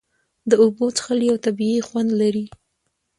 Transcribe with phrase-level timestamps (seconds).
[0.49, 2.45] د اوبو څښل یو طبیعي خوند لري.